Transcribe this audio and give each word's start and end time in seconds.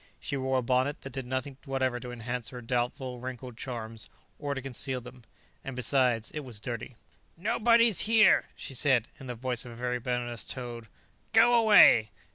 She 0.19 0.35
wore 0.35 0.57
a 0.57 0.61
bonnet 0.63 1.01
that 1.01 1.11
did 1.13 1.27
nothing 1.27 1.57
whatever 1.65 1.99
to 1.99 2.11
enhance 2.11 2.49
her 2.49 2.59
doubtful, 2.59 3.19
wrinkled 3.19 3.55
charms, 3.55 4.09
or 4.39 4.55
to 4.55 4.61
conceal 4.63 4.99
them; 4.99 5.21
and 5.63 5.75
besides, 5.75 6.31
it 6.31 6.39
was 6.39 6.59
dirty. 6.59 6.95
"Nobody's 7.37 7.99
here," 8.09 8.45
she 8.55 8.73
said 8.73 9.09
in 9.19 9.27
the 9.27 9.35
voice 9.35 9.63
of 9.63 9.71
a 9.71 9.75
very 9.75 9.99
venomous 9.99 10.43
toad. 10.43 10.87
"Go 11.33 11.53
away." 11.53 12.09